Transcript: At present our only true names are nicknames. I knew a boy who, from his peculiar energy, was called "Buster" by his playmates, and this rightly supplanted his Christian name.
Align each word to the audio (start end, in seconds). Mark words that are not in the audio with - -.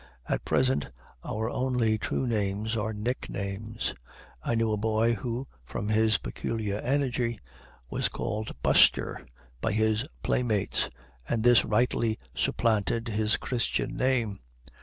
At 0.27 0.43
present 0.45 0.89
our 1.23 1.47
only 1.47 1.99
true 1.99 2.25
names 2.25 2.75
are 2.75 2.91
nicknames. 2.91 3.93
I 4.41 4.55
knew 4.55 4.71
a 4.71 4.75
boy 4.75 5.13
who, 5.13 5.47
from 5.63 5.89
his 5.89 6.17
peculiar 6.17 6.79
energy, 6.79 7.39
was 7.87 8.09
called 8.09 8.55
"Buster" 8.63 9.23
by 9.61 9.73
his 9.73 10.07
playmates, 10.23 10.89
and 11.29 11.43
this 11.43 11.63
rightly 11.63 12.17
supplanted 12.33 13.09
his 13.09 13.37
Christian 13.37 13.95
name. 13.95 14.39